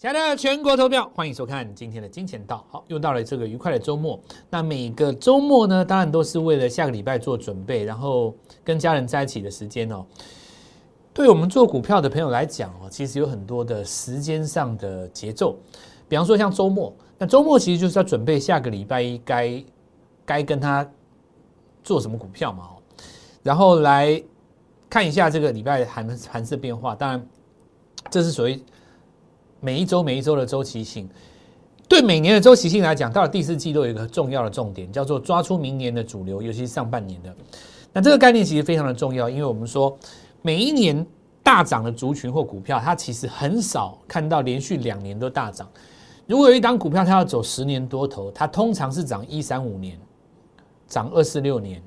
[0.00, 2.64] 亲爱的全国投票，欢迎收看今天的金钱道。
[2.70, 4.16] 好，又到了这个愉快的周末。
[4.48, 8.32] 那每个周末呢，当然都是为了下个礼拜做准备，然后
[8.62, 10.06] 跟家人在一起的时间哦。
[11.12, 15.58] 对我们做股票的朋友来讲哦，其实有很多的时间上的节奏。
[16.08, 19.64] 比方说像周末，那周末其实就是要准备下个礼拜一该
[20.24, 20.88] 该跟他
[21.82, 22.78] 做什么股票嘛哦，
[23.42, 24.22] 然后来
[24.88, 26.94] 看一下这个礼拜的盘盘势变化。
[26.94, 27.28] 当然，
[28.12, 28.62] 这是属于。
[29.60, 31.08] 每一周每一周的周期性，
[31.88, 37.34] 对每年的周期性来讲，到了第四季都有一个重要的重点，叫做抓出明年的主流，尤其是上半年的。
[37.92, 39.96] 那这个概念其实非常的重要，因为我们说
[40.42, 41.04] 每一年
[41.42, 45.68] 大涨的族群或股票，它其实很少看到连续两年都大涨。
[46.26, 49.98] 如果有一档股票它要走十年多头，它通常是涨一三五年，
[50.86, 51.82] 涨二四六年，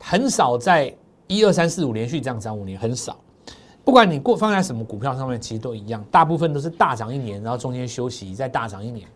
[0.00, 0.92] 很少在
[1.26, 3.16] 一二三四五连续这样涨五年，很少。
[3.84, 9.06] 不管你过放在什么股票上面，其实都一样，大部分都是大涨一年，然后中间休息，再大涨一年。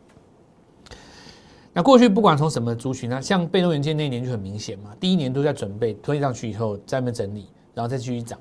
[1.73, 8.39] 那过去不管从什么族群呢，像被动元件那一年就很明显嘛，第一年都在准备推上去以后，在那整理，然后再继续涨。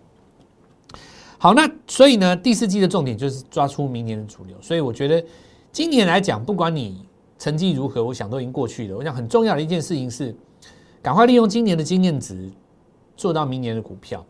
[1.38, 4.58] 好，那所以呢，第四季的重点就是抓出明年的主流。
[4.59, 5.23] 所以我觉得
[5.72, 7.05] 今年来讲，不管你
[7.39, 8.98] 成绩如何，我想都已经过去了。
[8.98, 10.36] 我想很重要的一件事情是，
[11.02, 12.52] 赶快利用今年的经验值
[13.16, 14.25] 做到明年的股票。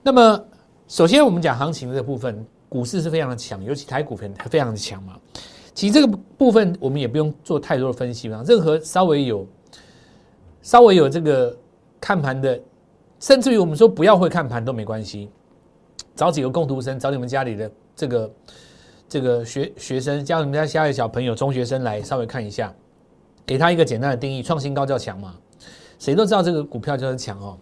[0.00, 0.44] 那么。
[0.90, 5.16] 首先，我们讲行情的部分，股市是非常的强，尤其台股份非常的强嘛。
[5.72, 8.42] 其实这个部分我们也不用做太多的分析嘛。
[8.44, 9.46] 任何稍微有
[10.62, 11.56] 稍微有这个
[12.00, 12.60] 看盘的，
[13.20, 15.30] 甚至于我们说不要会看盘都没关系，
[16.16, 18.30] 找几个共读生，找你们家里的这个
[19.08, 22.74] 这个学学生，叫你们家下的小朋友、中学生来稍微看一下，
[23.46, 25.36] 给他一个简单的定义：创新高叫强嘛。
[26.00, 27.56] 谁都知道这个股票就是强哦，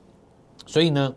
[0.65, 1.15] 所以呢。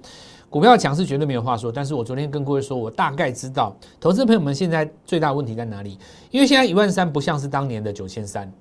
[0.52, 5.98] 股票强是绝对没有话说，但是我昨天跟各位说，我大概知道投资朋友们现在最大问题在哪里，
[6.30, 8.52] 因为现在一万三不像是当年的九千三，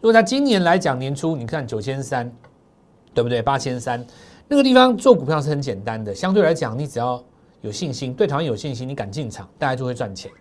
[0.00, 2.32] 如果在今年来讲年初，你看九千三，
[3.12, 3.42] 对不对？
[3.42, 4.02] 八千三
[4.48, 7.22] 那个地方做股票是很简单的，相对来讲，你只要
[7.60, 10.32] 有信心，对台湾有信心，你敢进场，大家就会赚钱。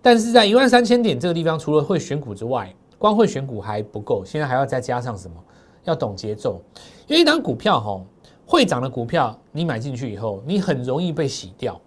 [0.00, 5.34] 但是在一万三千点这个地方，除了会选股之外，光会选股还不够，现在还要再加上什么？
[5.82, 6.62] 要懂节奏，
[7.08, 8.00] 因为一档股票哈。
[8.54, 11.80] 会涨的股票，你买进去以后，你很容易被洗掉，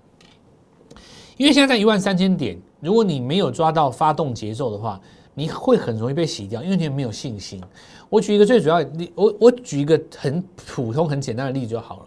[1.37, 4.99] 因为现在在一万三千点，如果你没有抓到发动节奏的话，
[5.33, 7.63] 你会很容易被洗掉，因为你没有信心。
[8.09, 8.85] 我举一个最主要，
[9.15, 12.05] 我我举一个很普通、很简单的例子就好了。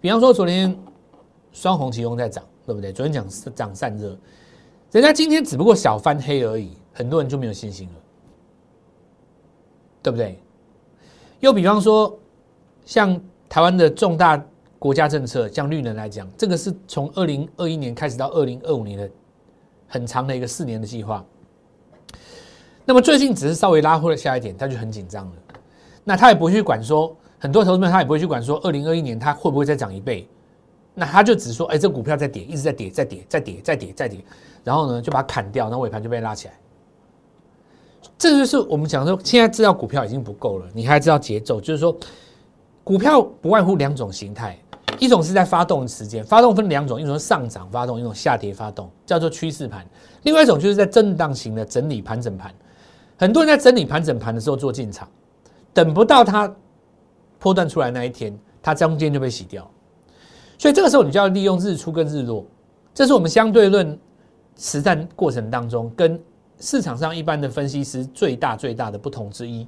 [0.00, 0.76] 比方说，昨天
[1.52, 2.92] 双红旗红在涨，对不对？
[2.92, 4.18] 昨天讲涨散热，
[4.90, 7.94] 人家今天只不过小翻黑而已，很多人就没有信心了，
[10.02, 10.40] 对不对？
[11.38, 12.18] 又比方说，
[12.84, 13.20] 像。
[13.52, 14.42] 台湾的重大
[14.78, 19.10] 国家政策，像绿能来讲，这个是从二零二一年开始到二零二五年的
[19.86, 21.22] 很长的一个四年的计划。
[22.86, 25.32] 那么最近只是稍微拉回了下一点，他就很紧张了。
[26.02, 30.26] 那他也不会去管说，很多投资者他也不会去管说，二零二一年它会不会再涨一倍？
[30.94, 34.24] 那他就只说，哎，这股票在跌，一直在跌，在跌，在跌，在跌，在跌，
[34.64, 36.54] 然后呢就把它砍掉，那尾盘就被拉起来。
[38.16, 41.94] 这就是我们讲说，现在知道股票已经不够了，你还知道节奏，就是说。
[42.84, 44.58] 股票不外乎两种形态，
[44.98, 49.82] 一种是在发动的时间，发动分两种，一种是上涨发动，一种下跌发动，叫做趋势盘；
[50.22, 52.52] 另外一种就是在震荡型的整理盘整盘。
[53.16, 55.08] 很多人在整理盘整盘的时候做进场，
[55.72, 56.52] 等不到它
[57.38, 59.68] 破断出来那一天，它中间就被洗掉。
[60.58, 62.44] 所以这个时候你就要利用日出跟日落，
[62.92, 63.96] 这是我们相对论
[64.56, 66.20] 实战过程当中跟
[66.58, 69.66] 市场上一般的分析师最大最大的不同之一。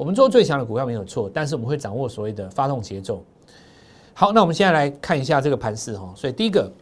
[0.00, 3.22] 我们做最强的股票没有错，但是我们会掌握所谓的发动节奏。
[4.14, 6.10] 好，那我们现在来看一下这个盘势哈。
[6.16, 6.72] 所以第一个，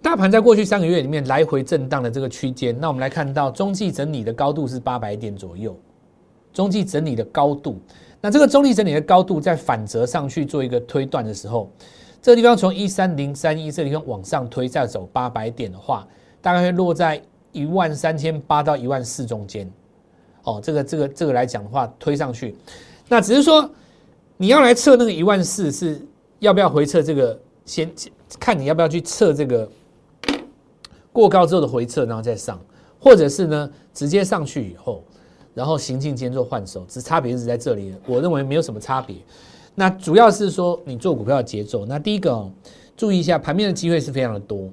[0.00, 5.78] 大盘在过去三个月里面来回震荡的这个区间，那我们来看到中继整理的高度是八百点左右。
[6.54, 7.78] 中继整理的高度，
[8.18, 11.70] 那这个中继整理的高度在反折上去做一个推断的时候，
[12.22, 16.08] 这个地方从一三零三一这个地方往上推，再走八百点的话，
[16.40, 17.22] 大概会落在
[17.52, 19.70] 一万三千八到一万四中间。
[20.42, 22.54] 哦，这个这个这个来讲的话，推上去，
[23.08, 23.70] 那只是说
[24.36, 26.00] 你要来测那个一万四，是
[26.38, 27.38] 要不要回测这个？
[27.66, 27.92] 先
[28.40, 29.68] 看你要不要去测这个
[31.12, 32.58] 过高之后的回撤，然后再上，
[32.98, 35.04] 或者是呢直接上去以后，
[35.52, 37.94] 然后行进间做换手，只差别是在这里。
[38.06, 39.16] 我认为没有什么差别。
[39.74, 41.84] 那主要是说你做股票的节奏。
[41.84, 42.50] 那第一个哦，
[42.96, 44.70] 注意一下盘面的机会是非常的多，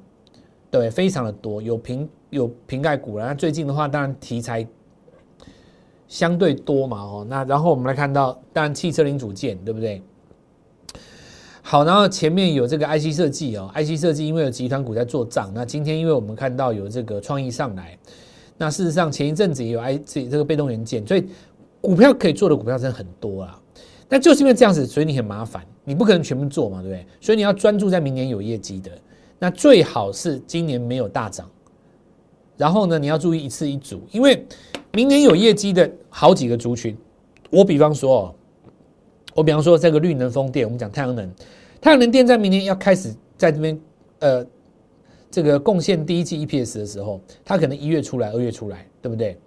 [0.71, 4.65] 对，非常的多，有瓶有瓶盖股然后最近的话，当然题材。
[6.07, 10.01] 相对多嘛，哦，那然后我们来看到，当然汽车零组件，对不对？
[11.61, 17.97] 好，然后前面有这个 IC 设计哦，IC 设计因为有集团股在做账，那今天因为我们看到有这个创意上来，
[18.55, 21.25] 那事实上前一阵子也有 IC 这个被动元件，所以
[21.81, 23.59] 股票可以做的股票真的很多啊。
[24.07, 27.03] 但就是因为这样子，所以你很麻烦，你不可能全部做嘛，对不对？
[27.19, 28.91] 所以你要专注在明年有业绩的，
[29.39, 31.49] 那最好是今年没有大涨。
[32.57, 34.45] 然后呢，你要注意一次一组，因为
[34.93, 36.97] 明年有业绩的好几个族群，
[37.49, 38.35] 我比方说哦。
[39.33, 41.29] 我比方说这个绿能风电，我们讲太阳能，
[41.81, 43.77] 太阳能电在明年要开始在这边
[44.19, 44.47] 呃
[45.29, 49.37] 这个贡献第一季 EPS 的时候，它可能一月出来，二月出来，对不对？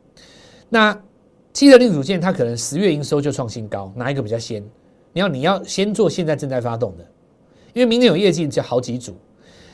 [0.68, 0.94] 那
[1.54, 4.62] 汽车零组件它可能十月营收就创新高，哪一个比较先？
[5.14, 7.06] 你要你要先做现在正在发动的，
[7.72, 9.16] 因为明年有业绩就好几组。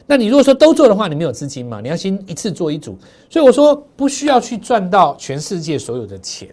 [0.07, 1.81] 那你如果说都做的话，你没有资金嘛？
[1.81, 2.99] 你要先一次做一组，
[3.31, 6.49] 所以我说不需要去赚到全世界所有的钱。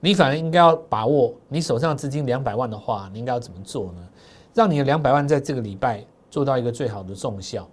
[0.00, 4.08] 你反而应该要把握你手上资金两百万的话，你应该要怎么做呢？
[4.52, 7.68] 让你的两百万在这个礼拜做到一个最好的重效，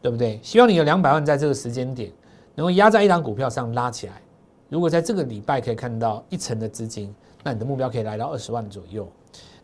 [0.00, 0.40] 对不对？
[0.42, 2.10] 希望你的两百万在这个时间点
[2.54, 4.22] 能够压在一档股票上拉起来。
[4.68, 9.06] 如果在这个礼拜可以看到一成的资金，那你的目标可以来到二十万左右。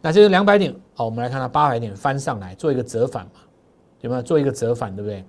[0.02, 3.40] 那就是两百点，好，我们来看到八百点翻上来做一个折返嘛，
[4.00, 5.24] 有没有做一个折返，对不对？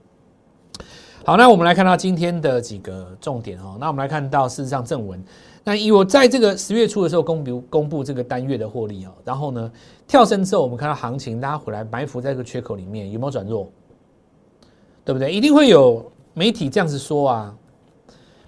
[1.25, 3.75] 好，那我们来看到今天的几个重点哦。
[3.79, 5.21] 那我们来看到事实上正文。
[5.63, 9.69] 那以我在这个十月初的时候公布公布这个单月的获利哦，然后呢
[10.07, 13.69] 跳升之后，我们看到行情拉回来埋伏在这个缺口里面，有没有转弱？
[15.03, 15.29] 对不对？
[15.33, 17.57] 一定会有媒体这样子说啊，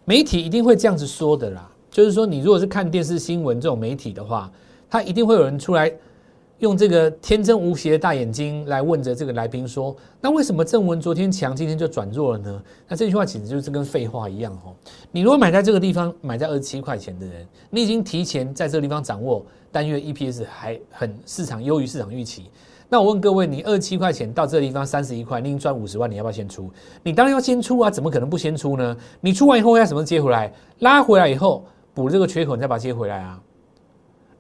[0.06, 1.70] 媒体一定会这样子说的啦。
[1.92, 4.50] 就是说，你如果是看电视新闻这种媒体的话，
[4.90, 5.92] 他一定会有人出来。
[6.60, 14.76] 用这个天真无邪的大眼睛来问着这个来宾说：“那为什么正文昨天强，今天就转弱了呢？”那这句话简直就是跟废话一样哦！
[15.12, 22.52] 你如果买在这个地方，买在二十七块钱的人，你已经提前在这个地方掌握单月 EPS 还很市场优于市场预期。
[22.90, 26.70] 那我问各位，你二十七块钱到这个地方三十一块，你已经赚五十万，你要不要先出？
[27.04, 27.90] 你当然要先出啊！
[27.90, 28.98] 怎么可能不先出呢？
[29.22, 30.52] 你出完以后要什么接回来？
[30.80, 31.64] 拉回来以后
[31.94, 33.40] 补这个缺口，你再把它接回来啊！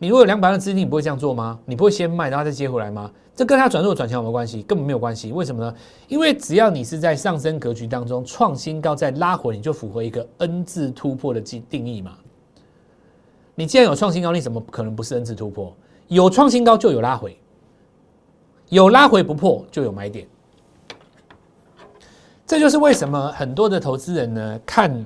[0.01, 1.59] 你如果有两百万资金，你不会这样做吗？
[1.65, 3.11] 你不会先卖，然后再接回来吗？
[3.35, 4.63] 这跟它转弱转强有没有关系？
[4.63, 5.33] 根本没有关系。
[5.33, 5.75] 为什么呢？
[6.07, 12.17] 因为只要你是在上升格局当中创新高再拉回，你就符合一个 N 字突破的定定义嘛。
[13.55, 15.75] 你既然有创新高，你怎么可能不是 N 字突破？
[16.07, 17.37] 有创新高就有拉回，
[18.69, 20.25] 有拉回不破就有买点。
[22.47, 25.05] 这就是为什么很多的投资人呢看。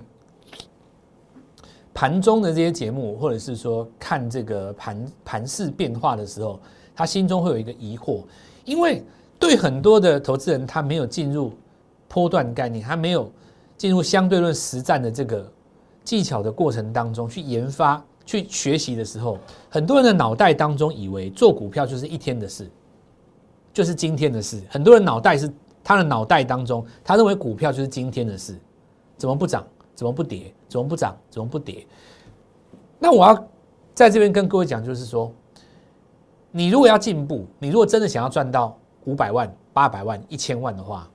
[1.94, 6.60] 盘中的这些节目，或者是说看这个盘盘势变化的时候，
[6.96, 8.24] 他心中会有一个疑惑，
[8.66, 9.04] 因为
[9.40, 11.54] 对很多的投资人，他没有进入
[12.08, 13.32] 波段概念，他没有
[13.78, 15.52] 进入相对论实战的这个
[16.04, 19.38] 技巧的过程当中去研发、去学习的时候，
[19.70, 22.68] 很多人的脑袋当中以为做股票就是一天的事，
[23.72, 24.62] 就是今天的事。
[24.70, 25.48] 很多人脑袋是
[25.84, 28.58] 他的脑袋当中，他认为股票就是今天的事，
[29.18, 29.64] 怎么不涨？
[29.96, 30.52] 怎么不跌？
[30.74, 31.16] 怎么不涨？
[31.30, 31.86] 怎么不跌？
[32.98, 33.48] 那我要
[33.94, 35.32] 在这边跟各位讲，就是说，
[36.50, 41.08] 你如果要进步，你如果真的想要赚到五百万、八百万、一千万的话，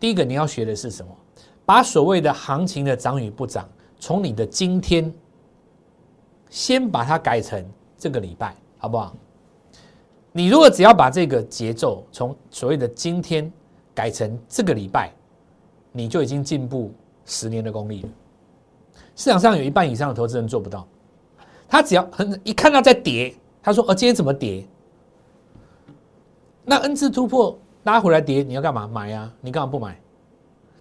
[0.00, 1.16] 第一个你要学的是什么？
[1.64, 3.68] 把所谓的行情的涨与不涨，
[4.00, 5.14] 从你的今天
[6.50, 7.64] 先把它改成
[7.96, 9.14] 这个礼拜，好不好？
[10.32, 13.48] 你如果只要把这个节奏从所谓的今天
[13.94, 15.12] 改成这个礼拜，
[15.92, 16.92] 你就已经进步。
[17.30, 18.08] 十年的功力了，
[19.18, 20.86] 市场上有一半以上的投资人做不到。
[21.68, 24.64] 他只要很一看到在跌，他说：“哦，今天怎么跌？”
[26.64, 29.28] 那 N 字突破拉回来跌，你要干嘛买呀？
[29.40, 30.00] 你干嘛不买？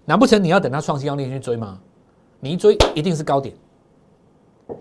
[0.06, 1.80] 难不成你要等它创新高你去追吗？
[2.40, 3.56] 你一追一定是高点，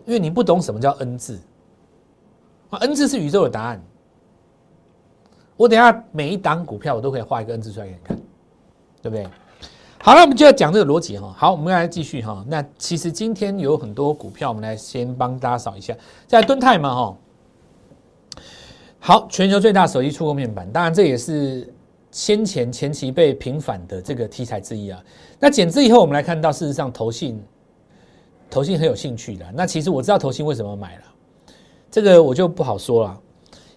[0.05, 1.41] 因为你不懂什么叫 N 字
[2.69, 3.83] 啊！N 字是宇宙的答案。
[5.57, 8.17] 我等下每一档股票我都可以画一个 N 字出来给你看，
[9.01, 9.27] 对不对？
[10.07, 11.35] 好了，我们就要讲这个逻辑哈。
[11.37, 12.45] 好，我们来继续哈。
[12.47, 15.93] 那其实今天有很多股票，我们来先帮大家扫一下，
[16.29, 17.19] 在敦泰嘛哈。
[19.01, 21.75] 好，全球最大手机触控面板，当然这也是
[22.13, 25.03] 先前前期被平反的这个题材之一啊。
[25.41, 27.43] 那减资以后，我们来看到事实上投信
[28.49, 29.45] 投信很有兴趣的。
[29.57, 31.03] 那其实我知道投信为什么买了，
[31.91, 33.21] 这个我就不好说了，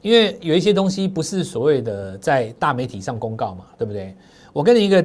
[0.04, 4.16] 因为有一些东西不是所谓的在大媒体上公告嘛，对不对？
[4.54, 5.04] 我跟你一个。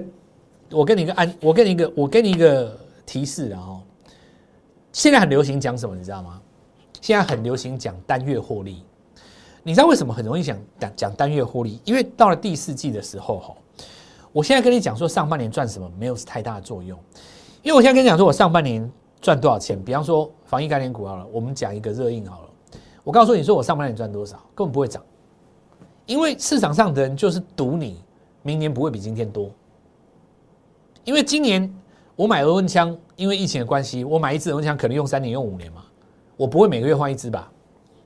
[0.70, 3.80] 我给你一个安，我给你一个，我给你一个提示，然后
[4.92, 6.40] 现在很流行讲什么，你知道吗？
[7.00, 8.82] 现在很流行讲单月获利。
[9.62, 11.80] 你知道为什么很容易讲讲讲单月获利？
[11.84, 13.54] 因为到了第四季的时候，哈，
[14.32, 16.98] 我现在跟你讲说上半年赚什么没有太大的作用，
[17.62, 18.90] 因为我现在跟你讲说我上半年
[19.20, 19.82] 赚多少钱。
[19.82, 22.48] 比方说防疫概念股好了，我们讲一个热映好了，
[23.02, 25.02] 我告诉你说我上半年赚多少，根本不会涨，
[26.06, 28.02] 因为市场上的人就是赌你
[28.42, 29.50] 明年不会比今天多。
[31.04, 31.72] 因为今年
[32.16, 35.84] 我买额温枪，因为疫情的关系，我买一支额温枪可能用三年、用五年嘛，
[36.36, 37.50] 我不会每个月换一支吧，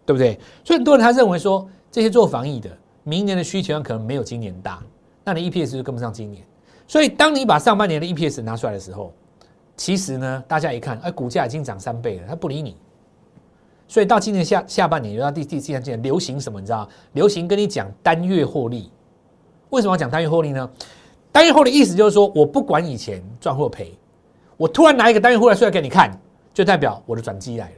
[0.04, 0.38] 对不对？
[0.64, 2.70] 所以很多人他认为说，这些做防疫的，
[3.04, 4.82] 明年的需求量可能没有今年大，
[5.24, 6.44] 那你 EPS 就跟不上今年。
[6.86, 9.12] 所以当你把上半年的 EPS 拿出来的时候，
[9.76, 12.76] 其实呢，大家一看，哎，股价已经涨三倍了，他不理你。
[13.86, 16.60] 所以到今年下下半年，又到第第第三季，流行什么？
[16.60, 18.90] 你知道流行跟你讲单月获利。
[19.70, 20.70] 为什么要讲单月获利呢？
[21.30, 23.96] 单月获利意思就是说，我不管以前赚或赔，
[24.56, 26.10] 我突然拿一个单月获利出来给你看，
[26.52, 27.74] 就代表我的转机来了。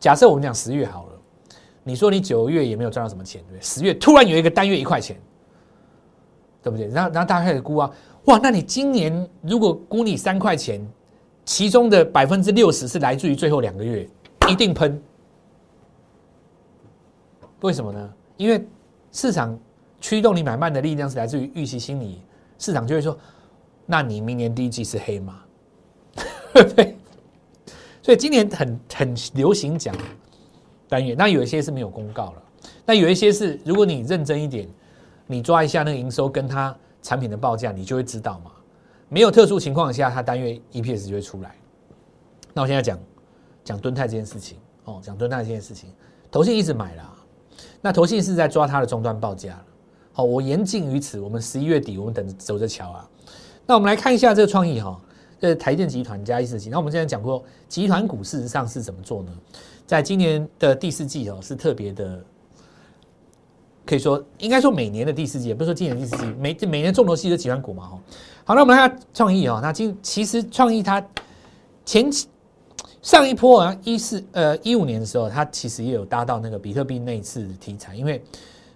[0.00, 1.12] 假设我们讲十月好了，
[1.84, 3.60] 你说你九月也没有赚到什么钱，对不对？
[3.60, 5.16] 十月突然有一个单月一块钱，
[6.62, 6.88] 对不对？
[6.88, 7.88] 然后然后大家开始估啊，
[8.24, 10.84] 哇，那你今年如果估你三块钱，
[11.44, 14.08] 其中的百分之六十是来自于最后两个月，
[14.48, 15.00] 一定喷。
[17.60, 18.12] 为什么呢？
[18.36, 18.66] 因为
[19.12, 19.56] 市场。
[20.02, 22.20] 驱动你买卖的力量是来自于预期心理，
[22.58, 23.16] 市场就会说
[23.86, 25.40] ：“那你明年第一季是黑马，
[26.74, 26.98] 对？
[28.02, 29.94] ”所以今年很很流行讲
[30.88, 32.42] 单月，那有一些是没有公告了，
[32.84, 34.68] 那有一些是如果你认真一点，
[35.28, 38.50] 你抓一下那个营收跟它产品的报价，你就会知道嘛。
[39.08, 41.54] 没有特殊情况下，它单月 EPS 就会出来。
[42.52, 42.98] 那我现在讲
[43.62, 45.88] 讲敦泰这件事情哦，讲敦泰这件事情，
[46.28, 47.14] 投信一直买了，
[47.80, 49.64] 那投信是在抓它的终端报价了。
[50.14, 51.18] 好，我言尽于此。
[51.18, 53.08] 我们十一月底，我们等着走着瞧啊。
[53.66, 55.00] 那我们来看一下这个创意哈，
[55.40, 56.68] 这台电集团加一四七。
[56.68, 59.32] 那我们之前讲过，集团股事实上是怎么做呢？
[59.86, 62.22] 在今年的第四季哦，是特别的，
[63.86, 67.98] 可以说应该说每年的第四季，也不是说今年第四季，每每年重头戏的集团股嘛哈。
[68.44, 69.60] 好，那我们来看创意啊。
[69.62, 71.02] 那今其实创意它
[71.86, 72.28] 前期
[73.00, 78.22] 上一波啊一四呃一五年的时候，它其实也有搭到那个比特币那一次题材，因为。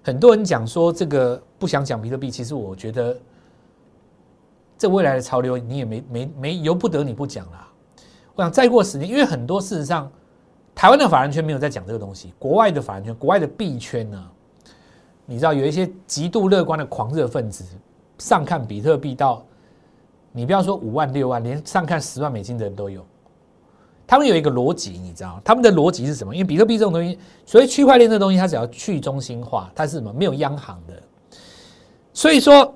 [0.06, 3.18] 很多人讲说这个不想讲比特币，其实我觉得
[4.78, 7.66] 这未来的潮流你也没没没由不得你不讲啦。
[8.36, 10.08] 我想再过十年，因为很多事实上
[10.76, 14.30] 台湾的法人圈没有在讲这个东西，国外的法人圈、国外的币圈呢，
[15.24, 17.64] 你知道有一些极度乐观的狂热分子，
[18.18, 19.44] 上看比特币到
[20.30, 23.04] 你不要说五万六万，连上看十万美金的人都有。
[24.06, 26.34] 他们有一个逻辑，你知道他们的逻辑是什么？
[26.34, 30.12] 因为比特币这种东西，所以区块链这东西，它只要去中心化，它是什么？
[30.12, 31.02] 没有央行的。
[32.12, 32.72] 所以说，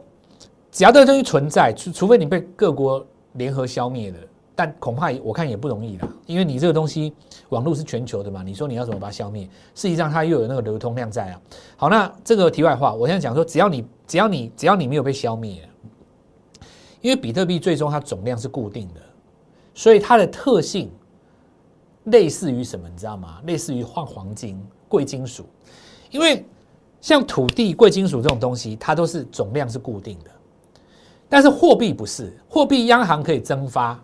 [0.72, 4.18] 只要这个东西存在，除除非你被各国联合消灭了，
[4.56, 6.08] 但恐怕我看也不容易啦。
[6.26, 7.12] 因为你这个东西，
[7.50, 9.48] 网络是全球的嘛，你说你要怎么把它消灭？
[9.74, 11.40] 事实上它又有那个流通量在啊。
[11.76, 15.62] 好，那这个题外话，我现在讲说，只要你只要你只要你没有被消灭，
[17.00, 19.00] 因为比特币最终它总量是固定的，
[19.74, 20.90] 所以它的特性。
[22.04, 23.40] 类似于什么，你知道吗？
[23.44, 25.44] 类似于换黄金、贵金属，
[26.10, 26.44] 因为
[27.00, 30.30] 像土地、贵金属这种东西，它都是总量是固定的。
[31.28, 34.02] 但是货币不是，货币央行可以增发，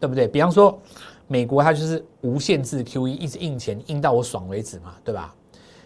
[0.00, 0.26] 对不对？
[0.26, 0.76] 比方说
[1.28, 5.34] 美国，它就是无限制 QE，一直印钱，印到我爽为止嘛，对吧？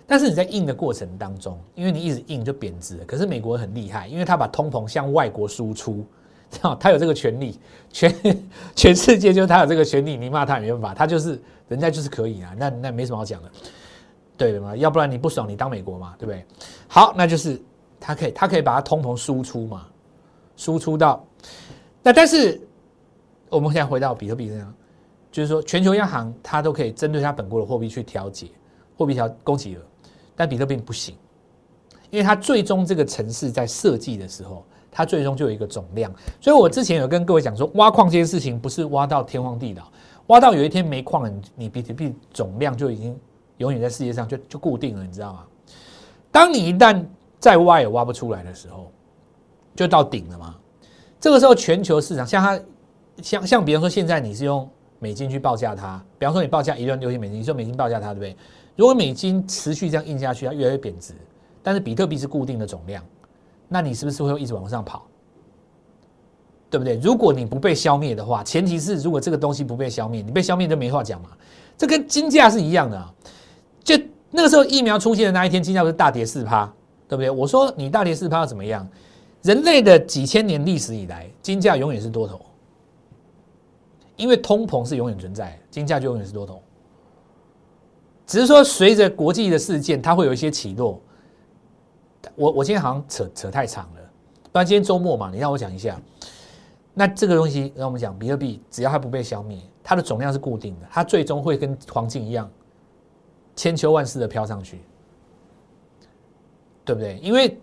[0.07, 2.97] 但是你在印的过程当中，因为你一直印就贬值。
[3.07, 6.07] 可是美国很厉害，因为它把通膨向外国输出。
[6.81, 7.61] 他有这个权利，
[7.93, 13.51] 全全世界就他有这个权利，你骂他也没办法，他就是人家就是可以啊，那那没什么好讲的，
[14.37, 16.45] 对的嘛，要不然你不爽，你当美国嘛，对不对？
[16.89, 17.61] 好，那就是
[18.01, 19.87] 他可以，他可以把它通膨输出嘛，
[20.57, 21.23] 输出到
[22.03, 22.59] 那，但是
[23.51, 24.75] 我们现在回到比特币这样，
[25.31, 28.49] 就是说全球央行它都可以针对它本国的货币去调节
[28.97, 29.81] 货币调供给额，
[30.35, 31.15] 但比特币不行，
[32.09, 34.65] 因为它最终这个城市在设计的时候。
[34.91, 39.85] 它最终就有一个总量，所以我之前有跟各位讲说，挖矿这件事情不是挖到天荒地老，
[40.29, 43.19] 挖到有一天没矿了，你比特币总量就已经
[43.59, 45.45] 永远在世界上就就固定了，你知道吗？
[46.31, 47.05] 当你一旦
[47.39, 48.91] 再挖也挖不出来的时候，
[49.77, 50.57] 就到顶了嘛。
[51.21, 52.61] 这个时候全球市场像它
[53.23, 54.69] 像像比方说现在你是用
[54.99, 58.37] 美金去报价它，比方说你报价一万六千美金，你说美金报价它，对不对？
[58.77, 61.13] 如果美金持续这样印下去，它越来越贬值，
[61.63, 63.05] 但是比特币是固定的总量。
[63.69, 65.07] 那你是不是会一直往上跑？
[66.71, 66.97] 对不对？
[66.97, 71.31] 如果你不被消灭的话，前提是如果这个东西不被消灭，你被消灭就没话讲嘛。
[71.79, 73.15] 这跟金价是一样的，
[73.83, 73.99] 就
[74.31, 76.67] 那个时候疫苗出现的那一天，金价不是大跌四趴，
[77.09, 77.31] 对不对？
[77.31, 78.87] 我说你大跌四趴怎么样？
[79.43, 82.39] 人类的几千年历史以来，金价永远是多头，
[84.17, 86.61] 因为通膨是永远存在，金价就永远是多头。
[88.27, 91.01] 只是说随着国际的事件，它会有一些起落。
[92.35, 94.01] 我我今天好像扯扯太长了，
[94.53, 96.01] 不然今天周末嘛，你让我讲一下。
[96.95, 102.51] 那这个东西让我们讲，比特币只要它不被消灭，它的总量是固定的，它最终会跟黄金一样，
[103.55, 104.81] 千秋万世的飘上去。
[106.85, 107.19] 对不对？
[107.19, 107.61] 因为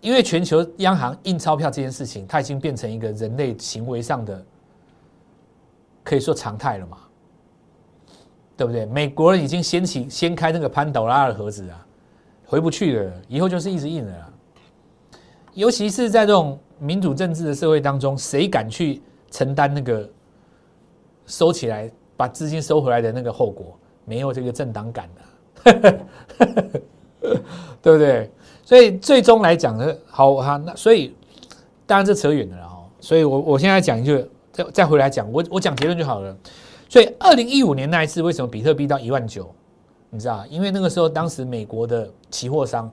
[0.00, 4.44] 因为全球央行印钞票这件事情，它已经变成一个人类行为上的
[6.02, 6.98] 可以说常态了嘛，
[8.56, 8.84] 对不对？
[8.86, 11.86] 美国人已经掀起掀开那个潘朵拉的盒子啊，
[12.50, 14.32] 回不去了，以后就是一直印了。
[15.54, 20.10] 尤其是在这种民主政治的社会当中，谁敢去承担那个
[21.26, 23.78] 收起来把资金收回来的那个后果？
[24.04, 26.00] 没有这个政党感的，
[27.80, 28.28] 对不对？
[28.64, 31.14] 所以最终来讲呢，好哈，那所以
[31.86, 32.84] 当然这扯远了哈。
[32.98, 36.36] 所以我我现在讲一句，再再回来讲，我我讲结论就好了。
[36.88, 39.54] 所以二零一五年那一次，为什么比特币到一万九？
[40.10, 42.92] 你知道因为那个时候，当时美国的期货商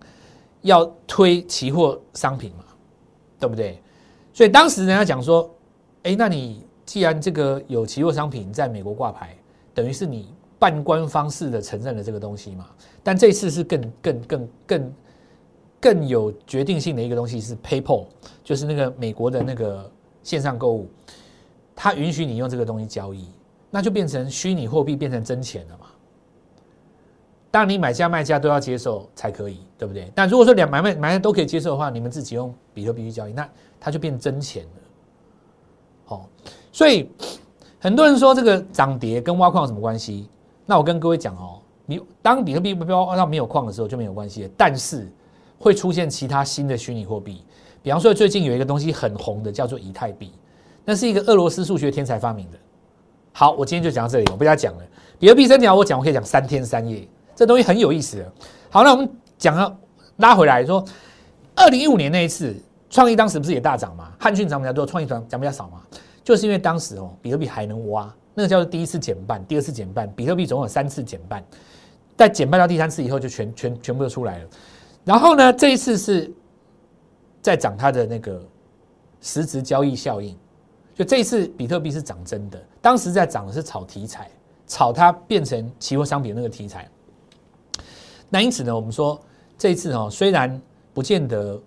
[0.61, 2.63] 要推期货商品嘛，
[3.39, 3.81] 对不对？
[4.33, 5.53] 所以当时人家讲说，
[6.03, 9.35] 哎，那你既然这个有期货商品在美国挂牌，
[9.73, 10.33] 等于是你。
[10.59, 12.65] 半官方式的承认了这个东西嘛？
[13.03, 14.93] 但这次是更更更更
[15.79, 18.05] 更有决定性的一个东西是 PayPal，
[18.43, 19.87] 就是那个美国的那个
[20.23, 20.89] 线上购物，
[21.75, 23.27] 它允许你用这个东西交易，
[23.69, 25.85] 那就变成虚拟货币变成真钱了嘛？
[27.57, 30.11] 当你买家卖家都要接受才可以，对不对？
[30.13, 33.49] 但如果说两买卖买卖都可以接受的话，你们自己用比特币去交易，那
[33.79, 34.81] 它就变真钱了。
[36.05, 36.29] 好，
[36.71, 37.09] 所以
[37.79, 40.29] 很多人说这个涨跌跟挖矿有什么关系？
[40.67, 45.11] 那我跟各位讲哦，你当比特币飙到没有矿的时候就没有关系，但是
[45.57, 47.43] 会出现其他新的虚拟货币，
[47.81, 50.31] 比方说最近有一个东西很红的叫做以太币，
[50.85, 52.57] 那是一个俄罗斯数学天才发明的。
[53.33, 54.83] 好，我今天就讲到这里，我不要讲了。
[55.17, 57.07] 比特币这条我讲，我可以讲三天三夜，
[57.37, 58.25] 这东西很有意思。
[58.71, 59.77] 好，那我们讲了
[60.15, 60.83] 拉回来说，
[61.53, 62.55] 二零一五年那一次，
[62.89, 64.11] 创意当时不是也大涨吗？
[64.19, 65.83] 汉讯涨比较多，创意涨涨比较少嘛，
[66.23, 68.11] 就是因为当时哦，比特币还能挖。
[68.33, 71.43] 那个叫做第一次减半，第二次减半，比特币总有三次减半，
[72.15, 74.45] 在减半到第三次以后，就全全全部都出来了。
[75.05, 76.31] 然后呢，这一次是
[77.39, 78.41] 在涨它的那个
[79.21, 80.35] 实质交易效应，
[80.95, 82.59] 就这一次比特币是涨真的。
[82.81, 84.29] 当时在涨的是炒题材，
[84.67, 86.89] 炒它变成期货商品那个题材。
[88.29, 89.19] 那因此呢，我们说
[89.57, 90.61] 这一次哦，虽然
[90.93, 91.59] 不见得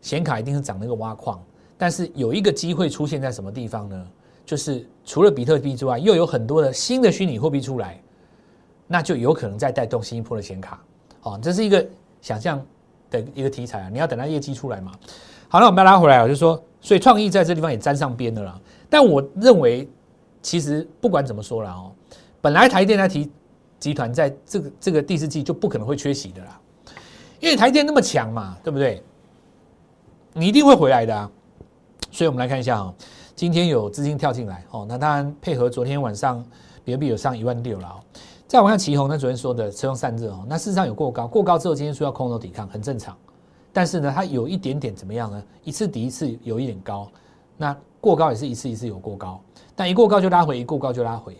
[0.00, 1.42] 显卡一定是涨那个挖矿，
[1.76, 4.06] 但是有一个机会出现在什么地方呢？
[4.44, 8.00] 就是除了比特币之外，又有很多的新的虚拟货币出来，
[8.86, 10.80] 那就有可能再带动新一波的显卡。
[11.22, 11.84] 哦，这是一个
[12.20, 12.64] 想象
[13.10, 13.88] 的一个题材啊！
[13.92, 14.92] 你要等它业绩出来嘛。
[15.48, 18.56] 好，那我们要拉回来啊，就是说，所以创意在这地方也沾上边的啦。
[18.88, 19.88] 但我认为，
[20.40, 21.90] 其实不管怎么说了哦，
[22.40, 23.28] 本来台电台提
[23.78, 26.60] 集团在这个这个第四季就不可能会缺席的啦，
[27.40, 29.02] 因为台电那么强嘛，对不对？
[30.32, 31.30] 你一定会回来的啊。
[32.10, 32.94] 所以我们来看一下啊。
[33.34, 36.42] 今天有资金跳进来哦，那当然配合昨天晚上
[36.82, 38.00] 比特币有上一万六了哦。
[38.48, 43.14] 再往下，旗红那昨天说的车用散热哦，那事实上有过高，过高之后今天说要空头抵抗，很正常。
[43.74, 45.42] 但是呢，它有一点点怎么样呢？
[45.64, 47.10] 一次抵一次有一点高，
[47.58, 49.38] 那过高也是一次一次有过高，
[49.74, 51.36] 但一过高就拉回，一过高就拉回，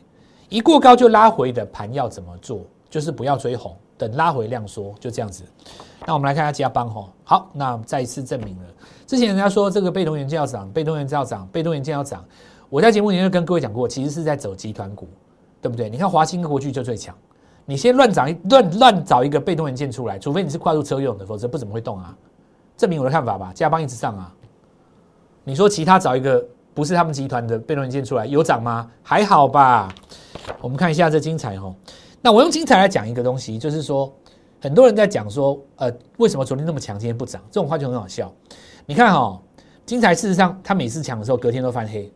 [0.48, 2.60] 一过高就拉回的盘要怎么做？
[2.88, 5.42] 就是不要追红，等拉回量缩，就这样子。
[6.06, 8.64] 那我们来看一下加邦哈，好，那再一次证明了，
[9.06, 12.24] 之前人家说这个被动元件要涨，被动元件要涨，被动元件要涨，
[12.68, 15.08] 我在节目里面就跟各位讲过，其实是在走集团股，
[15.60, 15.90] 对不对？
[15.90, 17.14] 你看华兴跟国巨就最强，
[17.64, 22.16] 你先乱涨一乱乱找一个被动元件出来，除非你是跨入车用的，否则不怎么会动啊。
[22.76, 24.32] 证明我的看法吧，加邦一直上啊。
[25.42, 26.44] 你说其他找一个
[26.76, 28.88] 不是他们集团的被动元件出来有涨吗？
[29.02, 29.92] 还好吧。
[30.60, 31.74] 我们看一下这精彩哈，
[32.20, 34.14] 那我用精彩来讲一个东西，就是说。
[34.58, 37.40] 很多人在讲说，呃，为什么昨天那么强，今天不涨？
[37.50, 38.32] 这种话就很好笑。
[38.86, 39.40] 你看哈，
[39.84, 42.10] 精彩事实上，它每次强的时候，隔天都翻黑，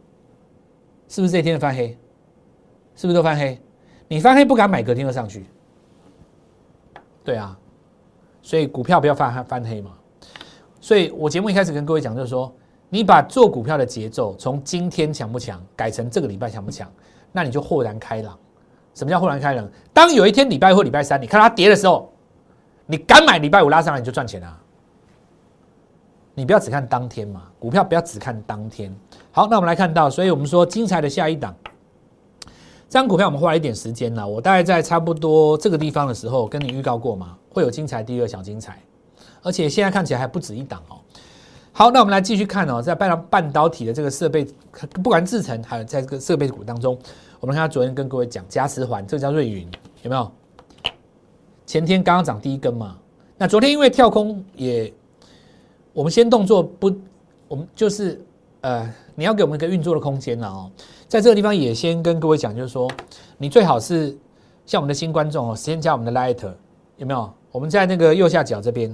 [1.06, 1.96] 是不是这一天翻黑？
[2.96, 3.60] 是不是都翻黑？
[4.08, 5.46] 你翻黑不敢买，隔天就上去。
[7.22, 7.56] 对啊，
[8.42, 9.92] 所以股票不要翻翻黑嘛。
[10.80, 12.52] 所以我节目一开始跟各位讲，就是说，
[12.90, 16.86] 你把做股票的节奏从今天强不强改成这个礼拜强不强，
[17.32, 18.38] 那你就豁然开朗。
[18.92, 19.66] 什么叫豁然开朗？
[19.94, 22.12] 当有一天礼拜或礼拜三，你看它跌的时候。
[22.86, 24.58] 你敢买礼拜五拉上来你就赚钱啊！
[26.34, 28.92] 你不要只看当天嘛，股票不要只看当天。
[29.30, 31.54] 好，那我们来看到，所以我们说精彩的下一档，
[32.44, 34.26] 这张股票我们花了一点时间了。
[34.26, 38.82] 我大概在差不多这个地方的时候跟你预告过嘛，会有精彩第二小精彩，
[39.40, 40.98] 而且现在看起来还不止一档哦。
[41.72, 44.46] 好，那我们来继续看哦，在半半导体的这个设备，
[45.02, 46.98] 不管制程还有在这个设备股当中，
[47.38, 49.66] 我们看昨天跟各位讲嘉实环，这个叫瑞云，
[50.02, 50.30] 有没有？
[51.64, 52.98] 前天刚刚涨第一根嘛，
[53.38, 54.92] 那昨天因为跳空也，
[55.92, 56.92] 我们先动作不，
[57.46, 58.20] 我们就是
[58.62, 60.70] 呃，你要给我们一个运作的空间了哦，
[61.06, 62.90] 在这个地方也先跟各位讲，就是说
[63.38, 64.14] 你最好是
[64.66, 66.52] 像我们的新观众哦，先加我们的 Light，
[66.96, 67.32] 有没有？
[67.52, 68.90] 我们在那个右下角这边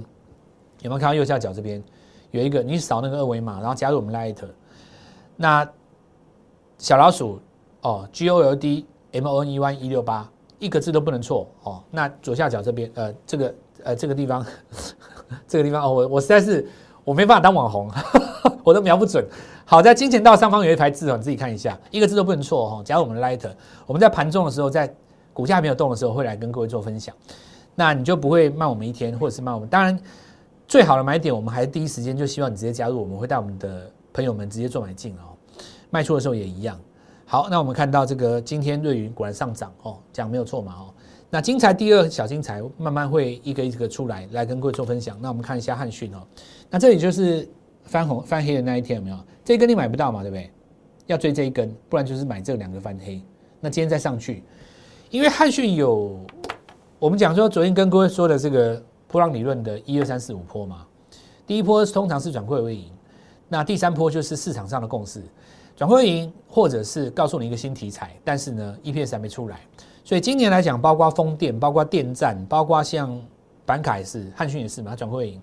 [0.81, 1.83] 有没有看到右下角这边
[2.31, 2.61] 有一个？
[2.61, 4.37] 你扫那个二维码，然后加入我们 Light，
[5.35, 5.67] 那
[6.77, 7.39] 小老鼠
[7.81, 11.81] 哦，G O L D M O N E Y 一六八，一个字都不能错哦。
[11.89, 14.45] 那左下角这边，呃，这个呃这个地方，
[15.47, 16.67] 这个地方哦，我我实在是
[17.03, 17.89] 我没办法当网红，
[18.63, 19.25] 我都瞄不准。
[19.65, 22.83] 好在金钱道上方有一排字哦，你自己看一下，一个字都不能错哈。
[22.83, 23.49] 加入我们 Light，
[23.85, 24.93] 我们在盘中的时候，在
[25.33, 27.13] 股价没有动的时候，会来跟各位做分享。
[27.75, 29.67] 那你就不会慢我们一天，或者是慢我们。
[29.67, 29.99] 当然，
[30.67, 35.31] 最好的买点，我们还是第一时间就希望你直接加入，我们会带我们的朋友们直接做买进哦。
[35.89, 36.77] 卖出的时候也一样。
[37.25, 40.93] 好，那我们看到这个今天瑞云果然上涨哦，讲没有错嘛哦。
[41.29, 45.17] 那精彩第二小精彩慢慢会一个一个出来，来跟各位做分享。
[45.21, 46.17] 那我们看一下汉讯哦，
[46.69, 47.47] 那这里就是
[47.83, 49.17] 翻红翻黑的那一天有没有？
[49.45, 50.51] 这一根你买不到嘛，对不对？
[51.05, 53.21] 要追这一根，不然就是买这两个翻黑。
[53.61, 54.43] 那今天再上去，
[55.09, 56.19] 因为汉讯有。
[56.99, 60.85] 我们讲说，昨天跟各位说的这个波浪理论的一二三四五波嘛，
[61.45, 62.91] 第一波通常是转亏为盈，
[63.47, 65.23] 那第三波就是市场上的共识，
[65.75, 69.61] 转亏为盈，或者是告诉你一个新题材，但是呢，EPS 还没出来，
[70.03, 73.17] 所以今年来讲，包括风电，包括电站，包括像
[73.65, 75.41] 板卡也是，汉讯也是嘛，转亏为盈。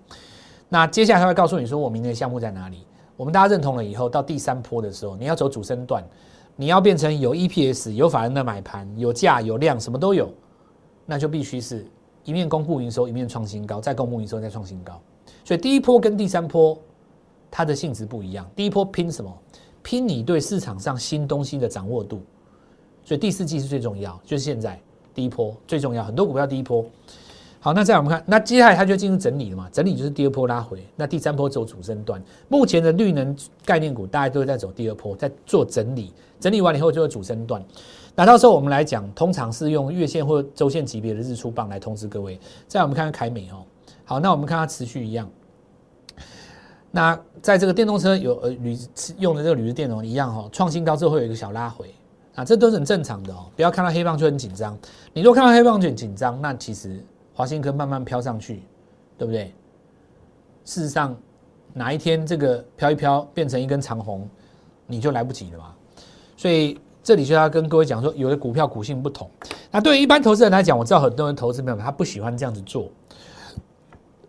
[0.69, 2.85] 那接下来他会告诉你说，我明年的项目在哪里？
[3.17, 6.03] 我们大家认同了以后，到第三波的时候，你要走主升段，
[6.55, 10.31] 你要变成有 EPS、有法人的买盘、有价有量，什么都有。
[11.05, 11.87] 那就必须是
[12.25, 14.99] 一面公布营收，一面创新高，再公布营收，再创新高。
[15.45, 16.77] 所以第一波跟第三波
[17.49, 18.45] 它的性质不一样。
[18.55, 19.31] 第一波拼什么？
[19.81, 22.21] 拼你对市场上新东西的掌握度。
[23.03, 24.79] 所以第四季是最重要，就是现在
[25.13, 26.03] 第一波最重要。
[26.03, 26.83] 很多股票第一波
[27.59, 29.69] 好，那再我们看，那接下来它就进入整理了嘛？
[29.71, 32.21] 整理就是第二波拉回，那第三波走主升段。
[32.47, 37.63] 目前的绿能概念股大家都在走第二波，在做整理，整理完以后就会主升段。
[38.17, 42.39] 那到时候我们来讲，通常是用月线或周线级别的日出棒来通知各位。
[42.65, 43.65] 再我们看看凯美哦，
[44.05, 45.29] 好，那我们看它持续一样。
[46.91, 48.77] 那在这个电动车有呃铝
[49.17, 51.93] 用的这个铝电容一样哈，创新高之后会有一个小拉回，
[52.35, 53.51] 啊，这都是很正常的哦。
[53.53, 54.77] 不要看到黑棒就很紧张，
[55.11, 58.63] 你如果看到黑棒就很紧张，那其实华新科慢慢飘上去，
[59.17, 59.53] 对不对？
[60.63, 61.13] 事实上，
[61.73, 64.25] 哪一天这个飘一飘变成一根长红，
[64.87, 65.75] 你就来不及了嘛。
[66.37, 66.79] 所以。
[67.05, 69.29] 这里就要跟各位讲说，有的股票股性不同。
[69.69, 72.89] 那对于一般投资人来讲，我知道很多人投资没有他不喜欢这样子做。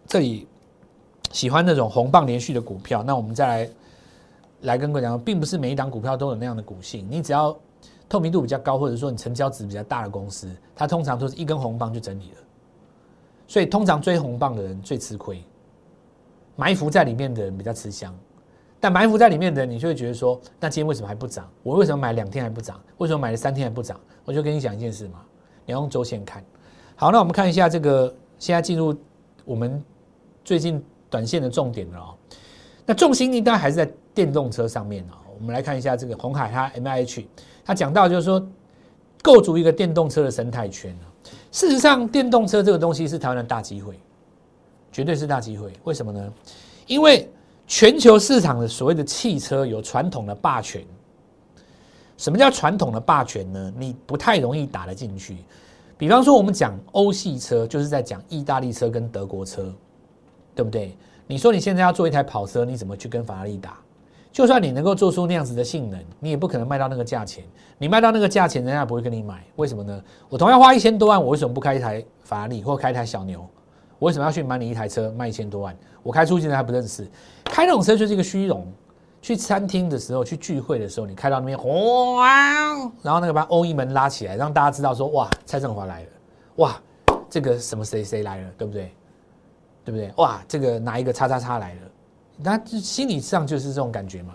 [0.06, 0.46] 这里
[1.32, 3.70] 喜欢那种红棒连续的股票，那我们再来
[4.60, 7.08] 来跟各位讲，并不是每一档股票都有那样的股性。
[7.10, 7.58] 你只要
[8.10, 12.38] 透明度比较高，或者说你成交值比较大的公司，它通常都是一根红棒就整理了。
[13.48, 15.42] 所以通常追红棒的人最吃亏，
[16.56, 18.14] 埋伏在里面的人比较吃香。
[18.78, 21.48] 但埋伏在里面的，你就会觉得说，那今天为什么还不涨？
[21.62, 22.80] 我为什么买两天还不涨？
[22.98, 23.98] 为什么买了三天还不涨？
[24.24, 25.20] 我就跟你讲一件事嘛，
[25.64, 26.44] 你要用周线看。
[26.94, 28.94] 好，那我们看一下这个，现在进入
[29.44, 29.82] 我们
[30.44, 32.14] 最近短线的重点了哦。
[32.84, 35.16] 那重心应该还是在电动车上面哦。
[35.38, 37.26] 我们来看一下这个红海它 M I H，
[37.64, 38.46] 它讲到就是说，
[39.22, 40.96] 构筑一个电动车的生态圈
[41.50, 43.98] 事实上，电动车这个东西是台湾的大机会，
[44.92, 45.72] 绝对是大机会。
[45.84, 46.32] 为什么呢？
[46.86, 47.28] 因为
[47.66, 50.84] 全球市场的所谓的汽车有传统的霸权，
[52.16, 53.72] 什么叫传统的霸权呢？
[53.76, 55.38] 你不太容易打得进去。
[55.98, 59.74] 比方说，我们讲欧系车，就是在讲意大利车跟德国车，
[60.54, 60.96] 对不对？
[61.26, 63.78] 你说你现在要做一台跑车，你怎么去跟法拉利打？
[64.30, 67.42] 就算你能够做出那样子的性能，你也不可能卖到那个价钱。
[67.78, 69.42] 你卖到那个价钱，人家不会跟你买。
[69.56, 70.04] 为什么呢？
[70.28, 73.40] 我同样花一千多万，我为什么不开一台法拉利或开一台小牛？
[73.98, 75.74] 我为什么要去买你一台车卖一千多万？
[76.06, 77.04] 我开出去还不认识，
[77.44, 78.64] 开那种车就是一个虚荣。
[79.22, 82.68] 去餐厅的时候，去聚会的时候，你开到那边，哇，
[83.02, 86.08] 然后那个把欧一门拉起来，让大家知道说，哇，蔡振华来了，
[86.56, 86.80] 哇，
[87.28, 88.92] 这个什么谁谁来了，对不对？
[89.84, 90.12] 对不对？
[90.18, 91.80] 哇，这个哪一个叉叉叉来了？
[92.36, 94.34] 那心理上就是这种感觉嘛。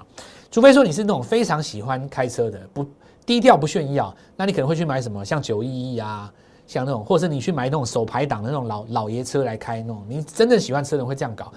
[0.49, 2.85] 除非说你是那种非常喜欢开车的，不
[3.25, 6.29] 低调不炫耀，那你可能会去买什么像九一一啊。
[6.71, 11.51] 像那种，或者是你去买那种手排档的那种老老爷车来开，那种你真正喜欢车的人会这样搞。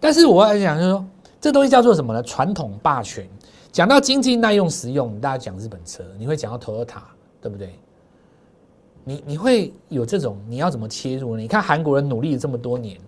[0.00, 1.04] 但是我要讲就是说，
[1.38, 2.22] 这东西叫做什么呢？
[2.22, 3.28] 传统霸权。
[3.70, 7.02] 讲到经济耐用实用，大家讲日本车，你会讲到 Toyota，
[7.38, 7.74] 对不对？
[9.04, 11.42] 你你会有这种，你要怎么切入呢？
[11.42, 12.98] 你看韩国人努力了这么多年，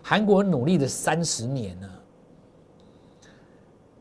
[0.00, 1.88] 韩国人努力了三十年呢，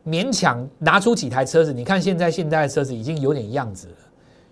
[0.05, 1.73] 勉强拿出几台车子。
[1.73, 3.93] 你看现在现在的车子已经有点样子了。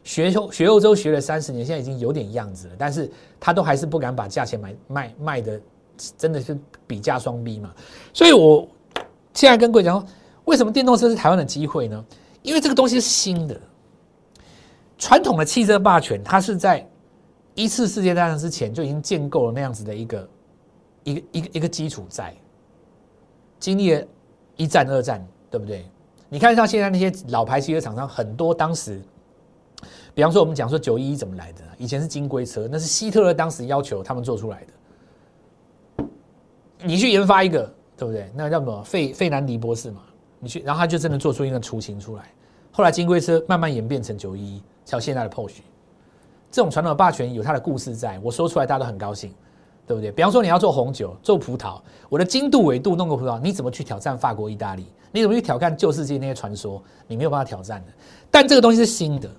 [0.07, 5.59] 学欧学欧洲学了三十年，现在已经有点样子了，但是他都还是不敢把价钱买卖卖的，
[6.17, 7.75] 真的是比价双逼嘛。
[8.13, 8.65] 所以我
[9.33, 10.07] 现在跟各位讲，
[10.45, 12.05] 为什么电动车是台湾的机会呢？
[12.41, 13.59] 因为这个东西是新的，
[14.97, 16.87] 传统的汽车霸权，它是在
[17.53, 20.29] 一次世界大战之前就已经建构了那样子的一个
[21.03, 22.33] 一个一个一个基础在，
[23.59, 24.01] 经历了
[24.55, 25.85] 一战、二战，对不对？
[26.29, 29.01] 你看像现在那些老牌汽车厂商，很多当时，
[30.17, 36.03] 比方说我们讲说九一一怎么来的，以前是金龟车，那是希特勒当时要求他们做出来的。
[36.83, 38.27] 你去研发一个，对不对？
[38.33, 40.01] 那叫什么费费南迪博士嘛？
[40.39, 42.23] 你去，然后他就真的做出一个雏形出来。
[42.71, 45.59] 后来金龟车慢慢演变成九一一，才有现在的 POS。
[46.49, 49.31] 这种传统的霸权有它的故事，在我说出来大家都很高兴，
[49.85, 50.11] 对不对？
[50.11, 54.87] 比方说你要做红酒、做葡萄，我的精度、纬度弄个葡萄，你怎么去挑战法国、意大利？
[55.11, 56.81] 你怎么去挑战旧世界那些传说？
[57.05, 57.93] 你没有办法挑战的。
[58.31, 59.29] 但这个东西是新的，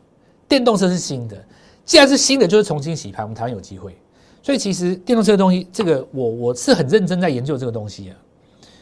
[0.48, 1.36] 电动车是新的，
[1.84, 3.96] 既然是新的，就是重新洗牌，我们台湾有机会。
[4.42, 8.16] 所以其实电动车的东西，这个我我是很认真在研究这个东西啊，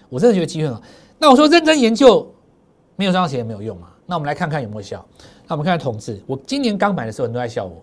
[0.09, 0.83] 我真的觉得机会很好。
[1.18, 2.33] 那我说认真研究
[2.94, 3.88] 没有赚到钱也没有用嘛？
[4.07, 5.05] 那我们来看看有没有效。
[5.48, 7.83] 那我们看看统治，我今年刚买的时候，很多人在笑我。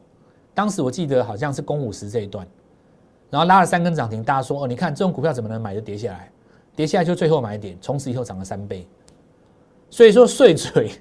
[0.54, 2.48] 当时我记得好像是公五十这一段，
[3.30, 6.32] 然后拉了三根涨停，大家说哦，你看这种股票怎么能买就跌下来，
[6.76, 8.88] 跌下来就最后买一点，从此以后涨了三倍。
[9.90, 10.92] 所以说碎嘴，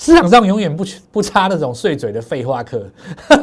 [0.00, 0.82] 市场上永远不
[1.12, 2.90] 不差那种碎嘴的废话课。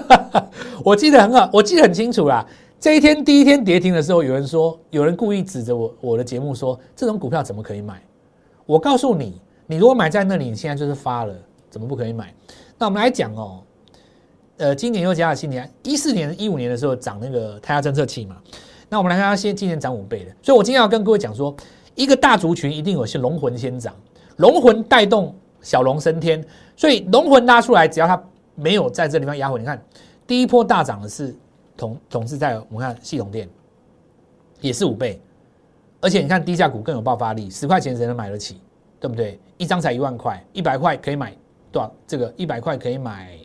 [0.83, 2.43] 我记得很好，我记得很清楚啦。
[2.79, 8.01] 这一天第一天跌停的时候，有人说，有人故意指着我我的节目说，这种股票怎么可以买？
[8.65, 11.35] 我告诉你，你如果买在那里，你现在就是发了，
[11.69, 12.33] 怎么不可以买？
[12.79, 13.61] 那我们来讲哦。
[14.57, 18.35] 呃，今年又加了新年，一四年、一五年的时候涨那个胎压侦测器嘛。
[18.89, 21.55] 那我们来看它先今年涨五倍的，所以我今天要跟各位讲说，
[21.93, 23.93] 一个大族群一定有些龙魂先涨，
[24.37, 25.35] 龙魂带动
[25.67, 26.41] 小龙升天，
[26.77, 28.17] 所以龙魂拉出来，只要它
[28.55, 29.77] 没有在这地方压回，你看
[30.25, 31.35] 第一波大涨的是
[31.75, 33.49] 统统治在我们看系统店
[34.61, 35.19] 也是五倍，
[35.99, 38.61] 而且你看低价股更有爆发力，十块钱谁能买得起？
[38.99, 39.37] 对不对？
[39.57, 41.35] 一张才一万块，一百块可以买
[41.69, 41.91] 多少？
[42.07, 43.37] 这个一百块可以买。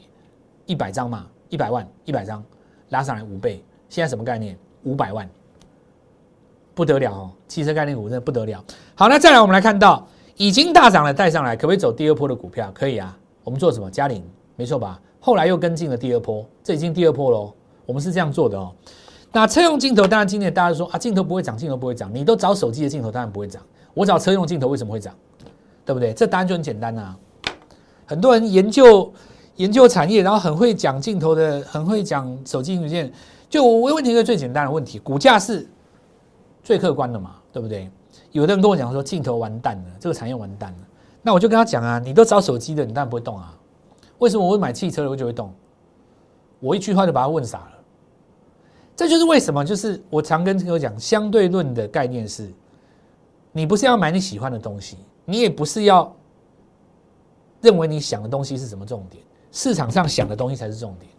[0.64, 2.42] 一百张嘛，一百万，一百张
[2.90, 4.56] 拉上来五倍，现在什么概念？
[4.85, 5.28] 五百万，
[6.72, 7.30] 不得了哦！
[7.48, 8.64] 汽车概念股真的不得了。
[8.94, 10.06] 好，那再来我们来看到
[10.42, 12.68] 已经大涨了，带上来可不可以走第二波的股票？
[12.74, 13.16] 可以啊。
[13.44, 13.88] 我们做什么？
[13.88, 14.20] 嘉陵，
[14.57, 15.00] 没错吧？
[15.20, 17.55] 后来又跟进了第二波，这已经第二波喽。
[17.87, 18.72] 我们是这样做的哦。
[19.31, 22.11] 那车用镜头，当然今年大家说啊，镜头不会涨，镜头不会涨。
[22.12, 23.62] 你都找手机的镜头，当然不会涨。
[23.94, 25.14] 我找车用镜头为什么会涨？
[25.85, 26.12] 对不对？
[26.12, 27.14] 这答案就很简单呐。
[28.05, 29.12] 很多人研究。
[29.57, 33.12] 研究产业，然后很会讲镜头的，很会讲手机硬件。
[33.50, 35.68] 就我问你一个最简单的问题，股价是
[36.64, 37.90] 最客观的嘛，对不对？
[38.33, 40.79] 有的人跟我讲说镜头完蛋了，这个产业完蛋了。
[41.23, 43.57] 那我就跟他讲啊，你都找手机的，你当然不会动啊。
[44.18, 45.53] 为什么我会买汽车的我就会动？
[46.59, 47.73] 我一句话就把他问傻了。
[48.97, 52.53] 这就是为什么，就是我常跟朋友讲，相对论的概念是，
[53.53, 56.14] 你不是要买你喜欢的东西，你也不是要
[57.61, 59.23] 认为你想的东西是什么重点。
[59.51, 61.11] 市场上想的东西才是重点，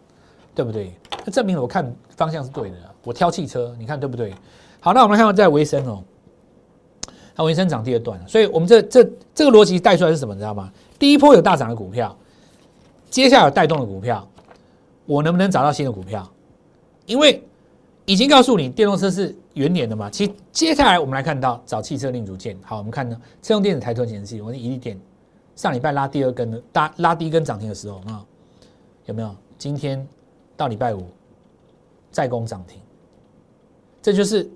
[0.56, 0.94] 对不对？
[1.26, 2.78] 那证明我看方向是对的。
[3.04, 4.34] 我挑汽车，你看对不对？
[4.80, 6.04] 好，那我们看到在维生哦，
[7.36, 10.34] 它维生涨第二段，所以我们这这这个逻辑带出来是什么？
[10.34, 10.72] 你知道吗？
[11.00, 12.16] 第一波有大涨的股票，
[13.10, 14.28] 接下来有带动的股票，
[15.06, 16.30] 我能不能找到新的股票？
[17.06, 17.44] 因为
[18.06, 20.10] 已经告诉你电动车是元年的嘛。
[20.10, 22.58] 其实接下来我们来看到找汽车零组件。
[22.64, 25.00] 好，我们看呢，车用电子抬头显示器，我们一力电。
[25.56, 28.26] 上礼拜拉第二根的，拉拉第一根涨停的时候啊，
[29.06, 29.36] 有没有？
[29.56, 30.06] 今天
[30.58, 31.06] 到礼拜五
[32.12, 32.82] 再攻涨停，
[34.02, 34.50] 这就是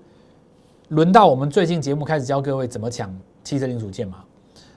[0.88, 4.24] 轮到我们最近节目开始教各位怎么抢汽车零组件嘛。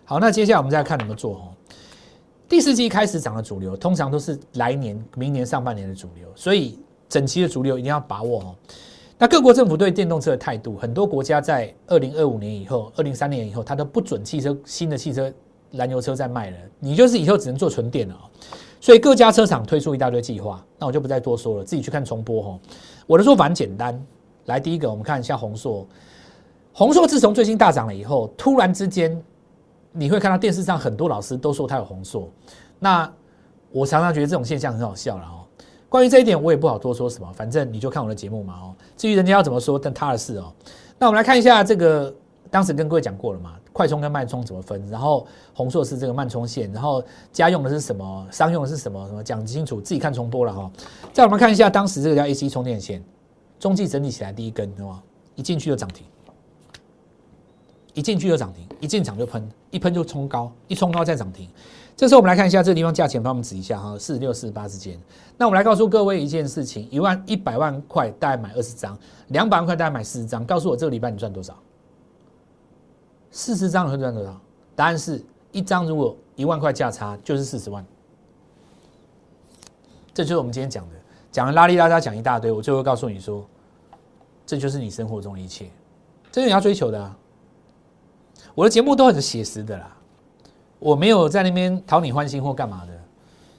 [0.04, 1.42] 好，那接下来我们再看怎么做哦。
[2.50, 8.56] 第四季开始涨的主流，通常都是来年、明年上半年的主流，所以整期的主流一定要把握哦。
[9.18, 15.32] 那各国政府对电动车的态度，很多国家在二零二五年以后、二零三年以后，它都不准汽车新的汽车。
[15.74, 18.30] 燃油车在卖了，你就是以后只能做纯电了，
[18.82, 22.60] 所以各家车厂推出一大堆计划，那我就不再多说了，自己去看重播哈。
[23.08, 23.98] 我的说法很简单，
[24.46, 25.88] 来第一个，我们看一下宏硕，
[26.74, 29.22] 宏硕自从最新大涨了以后，突然之间
[29.92, 32.30] 你会看到电视上很多老师都说它有宏硕，
[32.80, 33.12] 那
[33.72, 35.46] 我常常觉得这种现象很好笑了哦。
[35.90, 38.76] 关于这一点，我也不好多说什么，反正你就看我的节目嘛哦。
[38.96, 40.54] 至于人家要怎么说，但他的事哦。
[40.98, 42.14] 那我们来看一下这个，
[42.50, 43.54] 当时跟各位讲过了嘛。
[43.74, 44.86] 快充跟慢充怎么分？
[44.90, 47.02] 然后红硕是这个慢充线，然后
[47.32, 48.28] 家用的是什么？
[48.30, 49.08] 商用的是什么？
[49.08, 50.70] 什么讲清楚，自己看重播了哈。
[51.14, 53.02] 再我们看一下当时这个叫 AC 充电线，
[53.62, 55.04] 中继整理起来第一根，对吗？
[55.36, 56.04] 一进去就涨停，
[57.94, 61.48] 一进去就涨停，一进场就喷，一喷就冲高，一冲高再涨停。
[61.96, 65.00] 这时候我们来看一下这个地方价钱，帮我们指一下哈，四十六、四十八之间。
[65.38, 68.98] 那我们来告诉各位一件事情：一万一百万块大概买二十张，
[69.28, 70.44] 两百万块大概买四十张。
[70.44, 71.56] 告诉我这个礼拜你赚多少？
[73.30, 74.42] 四十张你会赚多少？
[74.76, 77.86] 答案是一张，如果一万块价差，就是四十万。
[80.16, 80.96] 这就是我们今天讲的，
[81.32, 83.46] 讲了拉里拉扎讲一大堆，我最后告诉你说，
[84.52, 85.70] 这就是你生活中的一切。
[86.30, 87.18] 这是你要追求的啊。
[88.54, 89.96] 我的节目都很写实的啦，
[90.78, 92.92] 我没有在那边讨你欢心或干嘛的，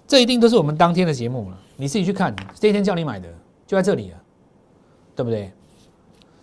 [0.06, 1.58] 这一定都是我们当天的节目了。
[1.76, 3.26] 你自己去看，这一天叫你买的
[3.66, 4.22] 就在这里了，
[5.16, 5.50] 对不对？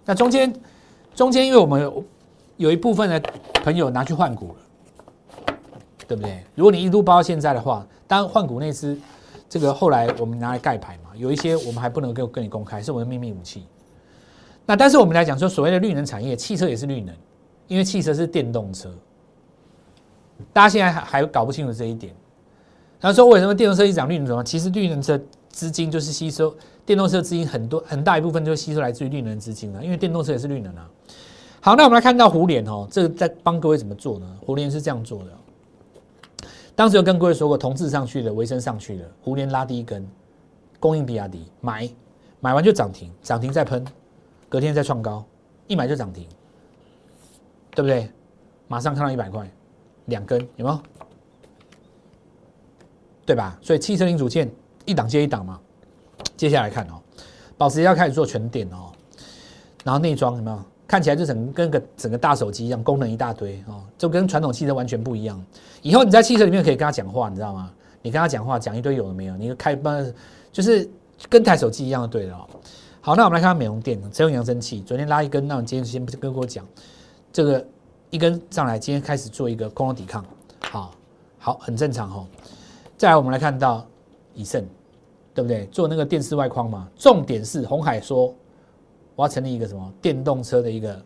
[0.03, 0.51] 那中间
[1.13, 2.03] 中间，因为我们
[2.57, 3.19] 有一部分的
[3.63, 5.53] 朋友拿去换股了，
[6.07, 6.43] 对不对？
[6.55, 8.99] 如果你一路包到现在的话，当换股那只，
[9.47, 13.67] 这个后来我们拿来盖牌嘛，有一些我们还不能够跟你公开，是我的秘密武器。
[14.69, 17.11] 那但是我们来讲说，所谓的绿能产业，汽车也是绿能。
[17.67, 18.93] 因为汽车是电动车，
[20.53, 22.13] 大家现在还还搞不清楚这一点。
[22.99, 24.43] 他说：“为什么电动车一涨绿能怎么？
[24.43, 26.55] 其实绿能车资金就是吸收
[26.85, 30.87] 电动车资金很多很大一部分就是吸收来自于绿能资金了，因为电动车也是绿能啊。”
[31.61, 34.37] 好，那我们来看到胡联哦，这个在帮各位怎么做呢？
[34.45, 36.45] 胡联是这样做的。
[36.75, 40.07] 当时有跟各位说过，同质上去的，维生上去的，胡联拉第一根，
[40.79, 41.89] 供应比亚迪买，
[42.39, 43.83] 买完就涨停，涨停再喷，
[44.49, 45.23] 隔天再创高，
[45.67, 46.27] 一买就涨停。
[47.75, 48.09] 对不对？
[48.67, 49.49] 马上看到一百块，
[50.07, 50.79] 两根有没有？
[53.25, 53.57] 对吧？
[53.61, 54.51] 所以汽车零组件
[54.85, 55.59] 一档接一档嘛。
[56.35, 56.99] 接下来看哦，
[57.57, 58.91] 保时捷要开始做全电哦，
[59.83, 60.59] 然后内装有没有？
[60.87, 65.41] 看起来就整跟个整个大手机一样，功能一大堆哦，就跟传统汽车完全不一样。
[65.83, 67.71] 以后你在汽车里面可以跟他讲话，你知道吗？
[68.01, 70.11] 你跟他讲话讲一堆有的没有，你开班
[70.51, 70.89] 就是
[71.29, 72.49] 跟台手机一样的对了哦。
[73.09, 76.63] 好，那我们来看美容店，只用扬声器，昨天拉一根，那我今天先不跟我讲。
[77.33, 77.65] 这个
[78.11, 80.23] 一根上来，今天开始做一个空头抵抗，
[80.59, 80.91] 好，
[81.39, 82.27] 好，很正常哦。
[82.97, 83.83] 再来，我们来看到
[84.35, 84.63] 以盛，
[85.33, 85.65] 对不对？
[85.71, 86.87] 做那个电视外框嘛。
[86.95, 88.31] 重点是红海说
[89.15, 91.01] 我要成立一个什么电动车的一个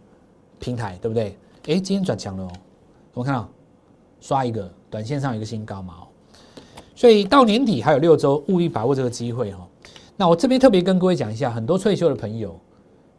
[0.59, 1.37] 平台，对不对？
[1.67, 2.51] 哎，今天转强了哦。
[3.13, 3.47] 我们看到
[4.19, 6.03] 刷一个短线上有一个新高嘛哦。
[6.95, 9.65] 所以到年底还有六周，务必把握这个机会哈。
[10.15, 12.59] 那我这边特别跟各位讲一下，很多退休的朋友。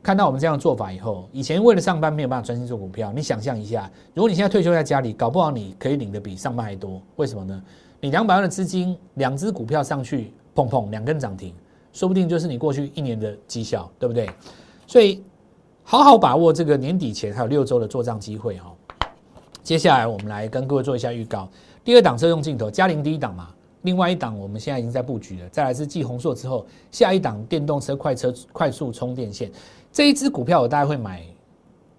[0.02, 3.10] 看到我们这样做法以后，以前为了上班没有办法专心做股票。
[3.10, 7.00] 你想象一下，如果你现在退休在家里，搞不好你可以领的比上班还多。
[7.16, 7.62] 为什么呢？
[8.00, 11.54] 你两百万的资金，两只股票上去，砰砰两根涨停，
[11.94, 14.28] 说不定就是你过去一年的绩效，对不对？
[14.86, 15.24] 所以
[15.82, 18.70] 好好把握这个年底前还有六周的做账机会哈。
[19.62, 21.48] 接下来我们来跟各位做一下预告。
[21.82, 23.48] 第二档车用镜头，嘉陵第一档嘛，
[23.84, 25.48] 另外一档我们现在已经在布局了。
[25.48, 29.50] 再来是继宏硕之后，下一档电动车快车快速充电线。
[29.92, 31.22] 这一支股票我大概会买，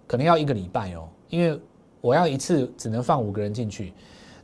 [0.05, 1.59] 可能要一个礼拜哦，因为
[2.01, 3.93] 我要一次只能放五个人进去。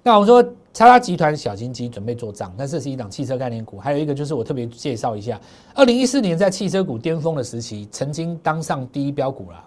[0.03, 0.41] 那我们说，
[0.73, 3.77] 叉叉集团小金鸡准备做账，但这是一档汽车概念股。
[3.77, 5.39] 还有一个就是我特别介绍一下，
[5.75, 9.63] 二零一四年在汽车股巅峰的时期，曾经当上第一标股了。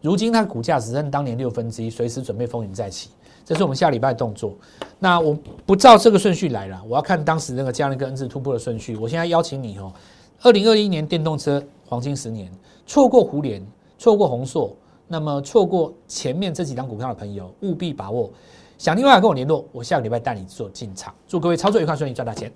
[0.00, 3.10] 如今它股价只剩当年六分之一，随时准备风云再起。
[3.46, 4.52] 这是我们下礼拜的动作。
[4.98, 8.96] 那我不照这个顺序来了，我要看当时那个加那个 N 字突破的顺序。
[8.96, 9.92] 我现在邀请你哦，
[10.42, 12.50] 二零二一年电动车黄金十年。
[12.88, 13.64] 错过胡联，
[13.98, 14.74] 错过宏硕，
[15.06, 18.28] 那么错过前面这几张股票的朋友，务必把握。
[18.78, 21.14] 想另外跟我联络，我下个礼拜带你做进场。
[21.28, 22.52] 祝各位操作愉快，顺利赚大钱。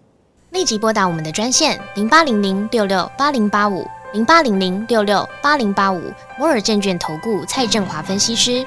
[0.50, 6.00] 立即拨打我们的专线零八零零六六八零八五零八零零六六八零八五
[6.38, 8.66] 摩尔证券投顾蔡振华分析师。